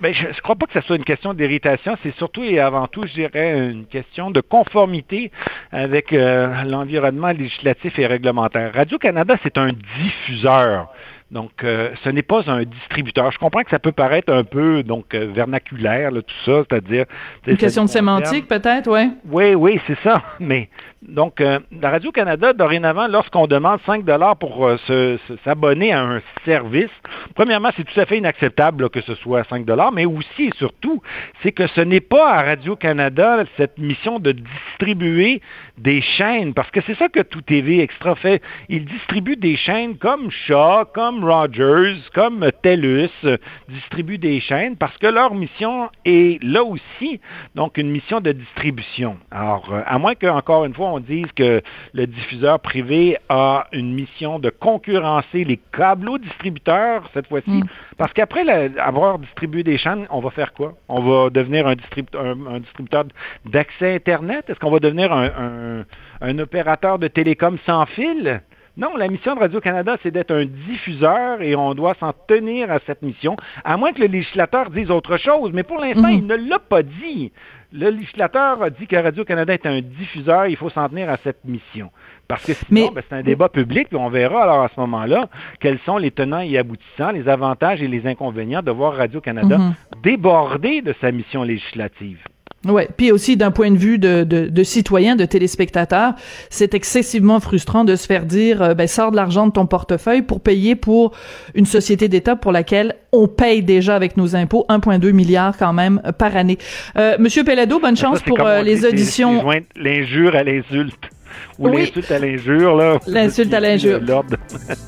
Ben, 0.00 0.12
je 0.12 0.26
ne 0.26 0.32
crois 0.42 0.54
pas 0.56 0.66
que 0.66 0.74
ce 0.74 0.82
soit 0.82 0.96
une 0.96 1.04
question 1.04 1.32
d'irritation, 1.32 1.96
c'est 2.02 2.14
surtout 2.16 2.42
et 2.42 2.58
avant 2.60 2.86
tout, 2.88 3.06
je 3.06 3.14
dirais, 3.14 3.70
une 3.70 3.86
question 3.86 4.30
de 4.30 4.42
conformité 4.42 5.30
avec 5.72 6.12
euh, 6.12 6.62
l'environnement 6.64 7.28
législatif 7.28 7.98
et 7.98 8.06
réglementaire. 8.06 8.74
Radio-Canada, 8.74 9.36
c'est 9.42 9.56
un 9.56 9.70
diffuseur. 10.02 10.92
Donc, 11.30 11.64
euh, 11.64 11.90
ce 12.04 12.10
n'est 12.10 12.22
pas 12.22 12.48
un 12.50 12.62
distributeur. 12.64 13.32
Je 13.32 13.38
comprends 13.38 13.62
que 13.62 13.70
ça 13.70 13.78
peut 13.78 13.92
paraître 13.92 14.32
un 14.32 14.44
peu 14.44 14.82
donc 14.82 15.14
vernaculaire, 15.14 16.10
tout 16.12 16.22
ça, 16.44 16.62
c'est-à-dire... 16.68 17.06
Une 17.46 17.56
question 17.56 17.84
de 17.84 17.90
sémantique, 17.90 18.46
peut-être, 18.46 18.90
oui? 18.90 19.10
Oui, 19.26 19.54
oui, 19.54 19.80
c'est 19.86 19.98
ça. 20.02 20.22
Mais 20.40 20.68
donc, 21.02 21.40
euh, 21.40 21.60
la 21.82 21.90
Radio-Canada, 21.90 22.52
dorénavant, 22.52 23.08
lorsqu'on 23.08 23.46
demande 23.46 23.78
5 23.84 24.04
dollars 24.04 24.36
pour 24.36 24.66
euh, 24.66 25.18
s'abonner 25.44 25.92
à 25.92 26.02
un 26.02 26.22
service, 26.44 26.90
premièrement, 27.34 27.70
c'est 27.76 27.84
tout 27.84 28.00
à 28.00 28.06
fait 28.06 28.18
inacceptable 28.18 28.88
que 28.88 29.02
ce 29.02 29.14
soit 29.16 29.44
5 29.44 29.64
dollars, 29.66 29.92
mais 29.92 30.06
aussi 30.06 30.44
et 30.44 30.50
surtout, 30.56 31.02
c'est 31.42 31.52
que 31.52 31.66
ce 31.68 31.80
n'est 31.80 32.00
pas 32.00 32.32
à 32.32 32.42
Radio-Canada 32.42 33.44
cette 33.56 33.78
mission 33.78 34.18
de 34.18 34.32
distribuer 34.32 35.42
des 35.78 36.00
chaînes, 36.00 36.54
parce 36.54 36.70
que 36.70 36.80
c'est 36.86 36.96
ça 36.96 37.08
que 37.08 37.20
Tout 37.20 37.42
TV 37.42 37.80
Extra 37.80 38.14
fait. 38.14 38.42
Il 38.68 38.84
distribue 38.84 39.36
des 39.36 39.56
chaînes 39.56 39.96
comme 39.96 40.30
Shaw, 40.30 40.84
comme 40.94 41.13
Rogers, 41.22 42.00
comme 42.14 42.50
TELUS, 42.62 43.10
euh, 43.24 43.36
distribue 43.68 44.18
des 44.18 44.40
chaînes 44.40 44.76
parce 44.76 44.96
que 44.98 45.06
leur 45.06 45.34
mission 45.34 45.90
est 46.04 46.42
là 46.42 46.64
aussi, 46.64 47.20
donc 47.54 47.76
une 47.78 47.90
mission 47.90 48.20
de 48.20 48.32
distribution. 48.32 49.18
Alors, 49.30 49.70
à 49.86 49.98
moins 49.98 50.14
que, 50.14 50.26
encore 50.26 50.64
une 50.64 50.74
fois, 50.74 50.86
on 50.88 51.00
dise 51.00 51.30
que 51.36 51.60
le 51.92 52.06
diffuseur 52.06 52.60
privé 52.60 53.16
a 53.28 53.66
une 53.72 53.94
mission 53.94 54.38
de 54.38 54.50
concurrencer 54.50 55.44
les 55.44 55.60
câbleaux 55.72 56.18
distributeurs 56.18 57.08
cette 57.12 57.28
fois-ci. 57.28 57.50
Mm. 57.50 57.64
Parce 57.98 58.12
qu'après 58.12 58.44
avoir 58.78 59.18
distribué 59.18 59.62
des 59.62 59.78
chaînes, 59.78 60.06
on 60.10 60.20
va 60.20 60.30
faire 60.30 60.52
quoi? 60.52 60.74
On 60.88 61.02
va 61.02 61.30
devenir 61.30 61.66
un, 61.66 61.74
distributeur 61.74 63.04
d'accès 63.44 63.94
Internet? 63.94 64.46
Est-ce 64.48 64.58
qu'on 64.58 64.70
va 64.70 64.80
devenir 64.80 65.12
un, 65.12 65.84
un 66.20 66.38
opérateur 66.38 66.98
de 66.98 67.08
télécom 67.08 67.58
sans 67.66 67.86
fil? 67.86 68.42
Non, 68.76 68.96
la 68.96 69.06
mission 69.06 69.36
de 69.36 69.40
Radio-Canada, 69.40 69.96
c'est 70.02 70.10
d'être 70.10 70.34
un 70.34 70.46
diffuseur 70.46 71.40
et 71.42 71.54
on 71.54 71.74
doit 71.74 71.94
s'en 72.00 72.12
tenir 72.26 72.72
à 72.72 72.80
cette 72.84 73.02
mission, 73.02 73.36
à 73.62 73.76
moins 73.76 73.92
que 73.92 74.00
le 74.00 74.08
législateur 74.08 74.68
dise 74.70 74.90
autre 74.90 75.16
chose. 75.16 75.52
Mais 75.52 75.62
pour 75.62 75.78
l'instant, 75.78 76.08
mhm. 76.08 76.14
il 76.14 76.26
ne 76.26 76.34
l'a 76.34 76.58
pas 76.58 76.82
dit. 76.82 77.30
Le 77.72 77.90
législateur 77.90 78.60
a 78.62 78.70
dit 78.70 78.88
que 78.88 78.96
Radio-Canada 78.96 79.54
est 79.54 79.66
un 79.66 79.80
diffuseur, 79.80 80.46
il 80.46 80.56
faut 80.56 80.70
s'en 80.70 80.88
tenir 80.88 81.08
à 81.08 81.18
cette 81.18 81.44
mission. 81.44 81.90
Parce 82.26 82.44
que 82.44 82.52
sinon, 82.52 82.90
ben, 82.92 83.02
c'est 83.08 83.14
un 83.14 83.22
débat 83.22 83.48
public, 83.48 83.88
et 83.92 83.96
on 83.96 84.08
verra 84.08 84.42
alors 84.42 84.62
à 84.62 84.70
ce 84.74 84.80
moment-là 84.80 85.28
quels 85.60 85.78
sont 85.80 85.98
les 85.98 86.10
tenants 86.10 86.40
et 86.40 86.58
aboutissants, 86.58 87.12
les 87.12 87.28
avantages 87.28 87.80
et 87.80 87.88
les 87.88 88.06
inconvénients 88.06 88.62
de 88.62 88.72
voir 88.72 88.94
Radio-Canada 88.94 89.56
mhm. 89.58 89.74
déborder 90.02 90.82
de 90.82 90.94
sa 91.00 91.12
mission 91.12 91.44
législative. 91.44 92.18
Ouais, 92.64 92.88
puis 92.96 93.12
aussi 93.12 93.36
d'un 93.36 93.50
point 93.50 93.70
de 93.70 93.76
vue 93.76 93.98
de, 93.98 94.24
de, 94.24 94.46
de, 94.46 94.62
citoyen, 94.62 95.16
de 95.16 95.24
téléspectateur, 95.24 96.14
c'est 96.50 96.74
excessivement 96.74 97.40
frustrant 97.40 97.84
de 97.84 97.96
se 97.96 98.06
faire 98.06 98.24
dire 98.24 98.62
euh, 98.62 98.74
ben 98.74 98.86
sors 98.86 99.10
de 99.10 99.16
l'argent 99.16 99.46
de 99.46 99.52
ton 99.52 99.66
portefeuille 99.66 100.22
pour 100.22 100.40
payer 100.40 100.74
pour 100.74 101.12
une 101.54 101.66
société 101.66 102.08
d'État 102.08 102.36
pour 102.36 102.52
laquelle 102.52 102.96
on 103.14 103.28
paye 103.28 103.62
déjà 103.62 103.94
avec 103.94 104.16
nos 104.16 104.34
impôts 104.36 104.66
1,2 104.68 105.12
milliard 105.12 105.56
quand 105.56 105.72
même 105.72 106.00
euh, 106.04 106.12
par 106.12 106.36
année. 106.36 106.58
Euh, 106.96 107.16
Monsieur 107.18 107.44
Pellado, 107.44 107.78
bonne 107.80 107.96
chance 107.96 108.20
pour 108.22 108.40
euh, 108.40 108.62
les 108.62 108.84
auditions. 108.84 109.44
L'injure 109.76 110.34
à 110.34 110.42
l'insulte. 110.42 111.10
Ou 111.58 111.68
l'insulte 111.68 112.10
à 112.10 112.18
l'injure, 112.18 112.76
là. 112.76 112.98
L'insulte 113.06 113.54
à 113.54 113.60
l'injure. 113.60 114.00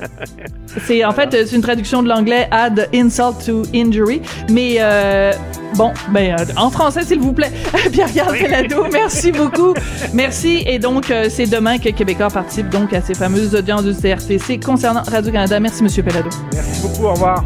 c'est, 0.85 1.05
en 1.05 1.11
fait, 1.11 1.29
c'est 1.31 1.55
une 1.55 1.61
traduction 1.61 2.03
de 2.03 2.09
l'anglais 2.09 2.47
add 2.51 2.89
insult 2.93 3.45
to 3.45 3.63
injury. 3.73 4.21
Mais, 4.49 4.77
euh, 4.79 5.31
bon, 5.75 5.93
ben, 6.09 6.35
euh, 6.39 6.45
en 6.57 6.69
français, 6.69 7.03
s'il 7.03 7.19
vous 7.19 7.33
plaît. 7.33 7.51
Pierre-Carl 7.91 8.33
oui. 8.33 8.89
merci 8.91 9.31
beaucoup. 9.31 9.73
Merci. 10.13 10.63
Et 10.67 10.79
donc, 10.79 11.09
euh, 11.09 11.27
c'est 11.29 11.47
demain 11.47 11.77
que 11.77 11.89
Québécois 11.89 12.29
participe 12.29 12.69
donc 12.69 12.93
à 12.93 13.01
ces 13.01 13.13
fameuses 13.13 13.55
audiences 13.55 13.85
du 13.85 13.93
CRTC 13.93 14.59
concernant 14.59 15.03
Radio-Canada. 15.03 15.59
Merci, 15.59 15.83
Monsieur 15.83 16.03
Pelado. 16.03 16.29
Merci 16.53 16.81
beaucoup. 16.81 17.05
Au 17.05 17.13
revoir. 17.13 17.43